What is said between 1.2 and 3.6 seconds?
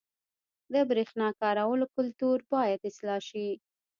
د کارولو کلتور باید اصلاح شي.